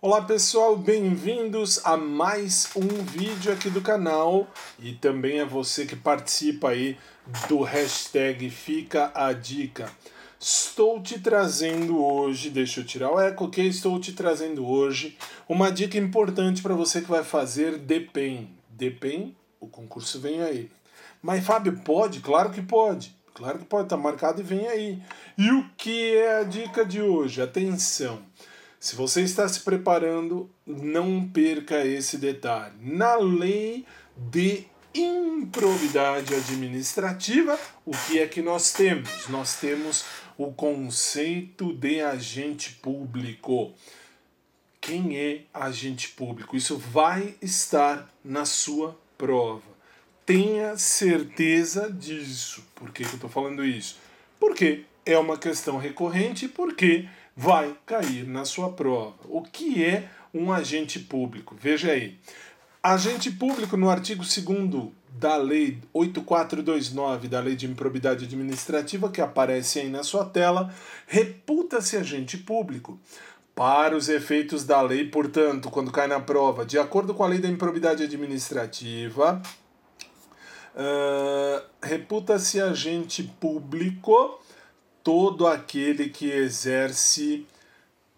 Olá 0.00 0.22
pessoal, 0.22 0.76
bem-vindos 0.76 1.84
a 1.84 1.96
mais 1.96 2.70
um 2.76 2.86
vídeo 3.04 3.52
aqui 3.52 3.68
do 3.68 3.80
canal 3.80 4.46
e 4.78 4.92
também 4.92 5.40
a 5.40 5.44
você 5.44 5.84
que 5.84 5.96
participa 5.96 6.68
aí 6.68 6.96
do 7.48 7.62
hashtag 7.62 8.48
Fica 8.48 9.10
a 9.12 9.32
Dica. 9.32 9.90
Estou 10.38 11.02
te 11.02 11.18
trazendo 11.18 12.00
hoje, 12.00 12.48
deixa 12.48 12.78
eu 12.78 12.84
tirar 12.84 13.10
o 13.10 13.18
eco, 13.18 13.46
ok? 13.46 13.66
Estou 13.66 13.98
te 13.98 14.12
trazendo 14.12 14.64
hoje 14.64 15.18
uma 15.48 15.68
dica 15.72 15.98
importante 15.98 16.62
para 16.62 16.76
você 16.76 17.00
que 17.00 17.10
vai 17.10 17.24
fazer 17.24 17.76
DPEM. 17.76 18.54
DPEM, 18.70 19.36
o 19.58 19.66
concurso 19.66 20.20
vem 20.20 20.42
aí. 20.42 20.70
Mas 21.20 21.44
Fábio, 21.44 21.80
pode? 21.84 22.20
Claro 22.20 22.50
que 22.50 22.62
pode. 22.62 23.16
Claro 23.34 23.58
que 23.58 23.64
pode, 23.64 23.88
tá 23.88 23.96
marcado 23.96 24.42
e 24.42 24.44
vem 24.44 24.68
aí. 24.68 25.02
E 25.36 25.50
o 25.50 25.68
que 25.76 26.14
é 26.14 26.38
a 26.38 26.44
dica 26.44 26.84
de 26.84 27.02
hoje? 27.02 27.42
Atenção! 27.42 28.22
Se 28.80 28.94
você 28.94 29.22
está 29.22 29.48
se 29.48 29.60
preparando, 29.60 30.48
não 30.64 31.28
perca 31.28 31.84
esse 31.84 32.16
detalhe. 32.16 32.74
Na 32.80 33.16
lei 33.16 33.84
de 34.16 34.66
improbidade 34.94 36.34
administrativa, 36.34 37.58
o 37.84 37.90
que 37.90 38.20
é 38.20 38.26
que 38.26 38.40
nós 38.40 38.72
temos? 38.72 39.28
Nós 39.28 39.56
temos 39.56 40.04
o 40.36 40.52
conceito 40.52 41.72
de 41.72 42.00
agente 42.00 42.74
público. 42.74 43.72
Quem 44.80 45.16
é 45.16 45.42
agente 45.52 46.10
público? 46.10 46.56
Isso 46.56 46.78
vai 46.78 47.34
estar 47.42 48.08
na 48.24 48.44
sua 48.44 48.96
prova. 49.16 49.76
Tenha 50.24 50.76
certeza 50.78 51.90
disso. 51.92 52.64
Por 52.76 52.92
que, 52.92 53.02
que 53.02 53.10
eu 53.10 53.14
estou 53.14 53.30
falando 53.30 53.64
isso? 53.64 53.98
Porque 54.38 54.84
é 55.04 55.18
uma 55.18 55.36
questão 55.36 55.78
recorrente, 55.78 56.46
porque 56.46 57.08
vai 57.38 57.76
cair 57.86 58.26
na 58.26 58.44
sua 58.44 58.72
prova. 58.72 59.14
O 59.28 59.42
que 59.42 59.84
é 59.84 60.08
um 60.34 60.50
agente 60.52 60.98
público? 60.98 61.54
Veja 61.56 61.92
aí. 61.92 62.18
Agente 62.82 63.30
público, 63.30 63.76
no 63.76 63.88
artigo 63.88 64.24
2 64.24 64.88
da 65.08 65.36
Lei 65.36 65.78
8429 65.92 67.28
da 67.28 67.38
Lei 67.38 67.54
de 67.54 67.66
Improbidade 67.66 68.24
Administrativa, 68.24 69.08
que 69.08 69.20
aparece 69.20 69.78
aí 69.78 69.88
na 69.88 70.02
sua 70.02 70.24
tela, 70.24 70.74
reputa-se 71.06 71.96
agente 71.96 72.36
público. 72.36 72.98
Para 73.54 73.96
os 73.96 74.08
efeitos 74.08 74.64
da 74.64 74.80
lei, 74.80 75.04
portanto, 75.04 75.70
quando 75.70 75.92
cai 75.92 76.08
na 76.08 76.20
prova, 76.20 76.64
de 76.66 76.78
acordo 76.78 77.14
com 77.14 77.22
a 77.22 77.28
Lei 77.28 77.38
da 77.38 77.48
Improbidade 77.48 78.02
Administrativa, 78.04 79.40
uh, 80.74 81.62
reputa-se 81.82 82.60
agente 82.60 83.22
público 83.40 84.40
todo 85.08 85.46
aquele 85.46 86.10
que 86.10 86.30
exerce 86.30 87.46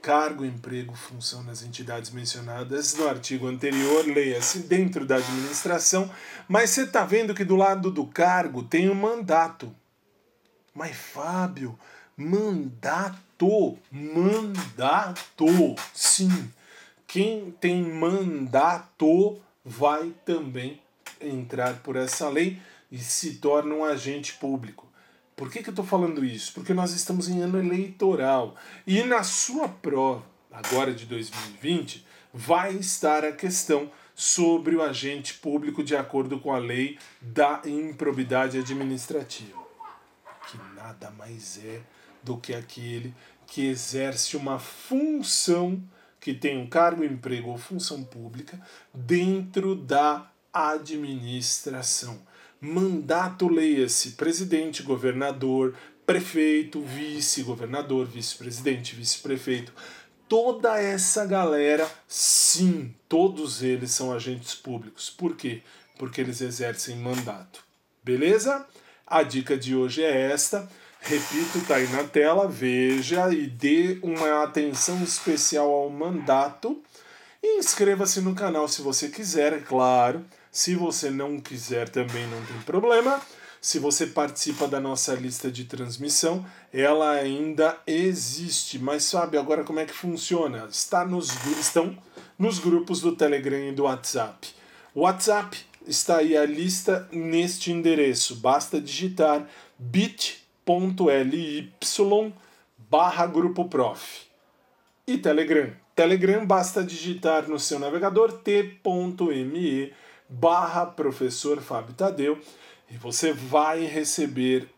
cargo, 0.00 0.44
emprego, 0.44 0.94
função 0.94 1.42
nas 1.42 1.64
entidades 1.64 2.12
mencionadas 2.12 2.94
no 2.94 3.08
artigo 3.08 3.48
anterior, 3.48 4.06
leia-se 4.06 4.60
dentro 4.60 5.04
da 5.04 5.16
administração, 5.16 6.08
mas 6.46 6.70
você 6.70 6.82
está 6.82 7.04
vendo 7.04 7.34
que 7.34 7.44
do 7.44 7.56
lado 7.56 7.90
do 7.90 8.06
cargo 8.06 8.62
tem 8.62 8.88
um 8.88 8.94
mandato. 8.94 9.74
Mas, 10.72 10.94
Fábio, 10.94 11.76
mandato, 12.16 13.76
mandato, 13.90 15.46
sim. 15.92 16.52
Quem 17.04 17.50
tem 17.50 17.82
mandato 17.82 19.40
vai 19.64 20.14
também 20.24 20.80
entrar 21.20 21.78
por 21.78 21.96
essa 21.96 22.28
lei 22.28 22.60
e 22.92 22.98
se 22.98 23.38
torna 23.38 23.74
um 23.74 23.84
agente 23.84 24.34
público. 24.34 24.85
Por 25.36 25.50
que, 25.50 25.62
que 25.62 25.68
eu 25.68 25.72
estou 25.72 25.84
falando 25.84 26.24
isso? 26.24 26.54
Porque 26.54 26.72
nós 26.72 26.92
estamos 26.92 27.28
em 27.28 27.42
ano 27.42 27.58
eleitoral. 27.58 28.56
E 28.86 29.02
na 29.02 29.22
sua 29.22 29.68
prova, 29.68 30.24
agora 30.50 30.94
de 30.94 31.04
2020, 31.04 32.06
vai 32.32 32.74
estar 32.74 33.22
a 33.22 33.32
questão 33.32 33.90
sobre 34.14 34.74
o 34.74 34.82
agente 34.82 35.34
público 35.34 35.84
de 35.84 35.94
acordo 35.94 36.40
com 36.40 36.54
a 36.54 36.58
lei 36.58 36.98
da 37.20 37.60
improbidade 37.66 38.58
administrativa. 38.58 39.62
Que 40.50 40.58
nada 40.74 41.10
mais 41.10 41.62
é 41.62 41.82
do 42.22 42.38
que 42.38 42.54
aquele 42.54 43.14
que 43.46 43.66
exerce 43.66 44.38
uma 44.38 44.58
função, 44.58 45.82
que 46.18 46.32
tem 46.32 46.56
um 46.56 46.66
cargo, 46.66 47.04
emprego 47.04 47.50
ou 47.50 47.58
função 47.58 48.02
pública 48.02 48.58
dentro 48.94 49.74
da 49.74 50.30
administração. 50.50 52.18
Mandato 52.60 53.48
leia-se 53.48 54.12
presidente, 54.12 54.82
governador, 54.82 55.74
prefeito, 56.06 56.80
vice-governador, 56.80 58.06
vice-presidente, 58.06 58.94
vice-prefeito. 58.94 59.72
Toda 60.28 60.80
essa 60.80 61.24
galera, 61.24 61.88
sim, 62.08 62.94
todos 63.08 63.62
eles 63.62 63.90
são 63.90 64.12
agentes 64.12 64.54
públicos. 64.54 65.10
Por 65.10 65.36
quê? 65.36 65.62
Porque 65.98 66.20
eles 66.20 66.40
exercem 66.40 66.96
mandato. 66.96 67.62
Beleza? 68.02 68.66
A 69.06 69.22
dica 69.22 69.56
de 69.56 69.76
hoje 69.76 70.02
é 70.02 70.32
esta. 70.32 70.68
Repito, 71.00 71.60
tá 71.68 71.76
aí 71.76 71.86
na 71.88 72.02
tela, 72.02 72.48
veja 72.48 73.32
e 73.32 73.46
dê 73.46 73.98
uma 74.02 74.42
atenção 74.42 75.02
especial 75.04 75.70
ao 75.70 75.90
mandato. 75.90 76.82
E 77.40 77.58
inscreva-se 77.58 78.20
no 78.20 78.34
canal 78.34 78.66
se 78.66 78.82
você 78.82 79.08
quiser, 79.08 79.52
é 79.52 79.60
claro. 79.60 80.24
Se 80.56 80.74
você 80.74 81.10
não 81.10 81.38
quiser, 81.38 81.86
também 81.90 82.26
não 82.28 82.42
tem 82.46 82.56
problema. 82.62 83.20
Se 83.60 83.78
você 83.78 84.06
participa 84.06 84.66
da 84.66 84.80
nossa 84.80 85.14
lista 85.14 85.52
de 85.52 85.66
transmissão, 85.66 86.46
ela 86.72 87.10
ainda 87.10 87.78
existe. 87.86 88.78
Mas 88.78 89.04
sabe 89.04 89.36
agora 89.36 89.64
como 89.64 89.80
é 89.80 89.84
que 89.84 89.92
funciona? 89.92 90.66
Está 90.70 91.04
nos, 91.04 91.28
estão 91.60 91.94
nos 92.38 92.58
grupos 92.58 93.02
do 93.02 93.14
Telegram 93.14 93.68
e 93.68 93.72
do 93.72 93.82
WhatsApp. 93.82 94.48
WhatsApp 94.94 95.58
está 95.86 96.16
aí 96.20 96.34
a 96.34 96.46
lista 96.46 97.06
neste 97.12 97.70
endereço. 97.70 98.36
Basta 98.36 98.80
digitar 98.80 99.46
bit.ly 99.78 101.70
barra 102.88 103.26
grupo 103.26 103.66
prof. 103.68 104.22
E 105.06 105.18
Telegram. 105.18 105.70
Telegram 105.94 106.46
basta 106.46 106.82
digitar 106.82 107.46
no 107.46 107.58
seu 107.60 107.78
navegador 107.78 108.32
t.me 108.32 109.92
barra 110.28 110.86
professor 110.86 111.60
Fábio 111.60 111.94
Tadeu 111.94 112.38
e 112.90 112.96
você 112.96 113.32
vai 113.32 113.84
receber 113.84 114.68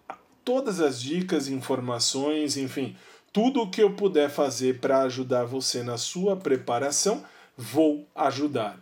todas 0.44 0.80
as 0.80 1.00
dicas, 1.00 1.48
informações, 1.48 2.56
enfim, 2.56 2.96
tudo 3.32 3.62
o 3.62 3.70
que 3.70 3.82
eu 3.82 3.94
puder 3.94 4.30
fazer 4.30 4.80
para 4.80 5.02
ajudar 5.02 5.44
você 5.44 5.82
na 5.82 5.98
sua 5.98 6.36
preparação, 6.36 7.22
vou 7.56 8.06
ajudar. 8.14 8.78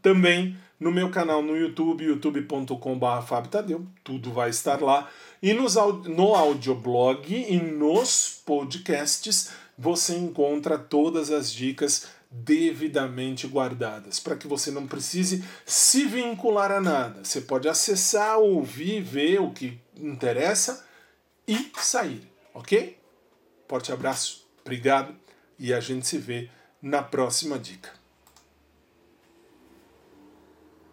Também 0.00 0.56
no 0.78 0.90
meu 0.90 1.10
canal 1.10 1.42
no 1.42 1.56
YouTube, 1.56 2.04
youtube.com.br 2.04 3.84
tudo 4.02 4.32
vai 4.32 4.48
estar 4.48 4.80
lá. 4.80 5.10
E 5.42 5.52
nos, 5.52 5.74
no 6.06 6.34
audioblog 6.34 7.34
e 7.34 7.56
nos 7.58 8.40
podcasts 8.46 9.50
você 9.76 10.16
encontra 10.16 10.78
todas 10.78 11.30
as 11.30 11.52
dicas 11.52 12.08
devidamente 12.30 13.46
guardadas, 13.48 14.20
para 14.20 14.36
que 14.36 14.46
você 14.46 14.70
não 14.70 14.86
precise 14.86 15.44
se 15.66 16.04
vincular 16.04 16.70
a 16.70 16.80
nada. 16.80 17.24
Você 17.24 17.40
pode 17.40 17.68
acessar, 17.68 18.38
ouvir, 18.38 19.02
ver 19.02 19.40
o 19.40 19.50
que 19.50 19.80
interessa 19.96 20.86
e 21.46 21.72
sair, 21.76 22.30
ok? 22.54 22.96
Forte 23.68 23.92
abraço, 23.92 24.46
obrigado 24.60 25.14
e 25.58 25.74
a 25.74 25.80
gente 25.80 26.06
se 26.06 26.18
vê 26.18 26.48
na 26.80 27.02
próxima 27.02 27.58
dica. 27.58 27.99